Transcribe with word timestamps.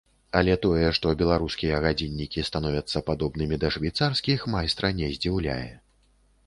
Але 0.37 0.53
тое, 0.63 0.85
што 0.97 1.11
беларускія 1.19 1.81
гадзіннікі 1.83 2.47
становяцца 2.49 3.05
падобнымі 3.11 3.55
да 3.65 3.73
швейцарскіх, 3.77 4.49
майстра 4.57 4.95
не 5.03 5.13
здзіўляе. 5.19 5.63